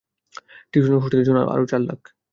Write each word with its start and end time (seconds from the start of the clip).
Tuition 0.71 0.93
ও 0.95 1.01
হোস্টেলের 1.01 1.27
জন্য 1.27 1.39
আরও 1.53 1.65
চার 1.71 1.81
লাখ। 1.81 1.99